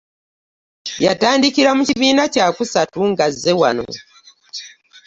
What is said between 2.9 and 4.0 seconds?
ng'azze wano.